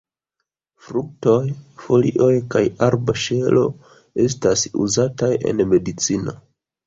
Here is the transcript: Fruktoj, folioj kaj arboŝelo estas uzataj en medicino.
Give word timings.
Fruktoj, 0.85 1.41
folioj 1.83 2.29
kaj 2.55 2.63
arboŝelo 2.87 3.67
estas 4.25 4.65
uzataj 4.87 5.31
en 5.51 5.63
medicino. 5.75 6.35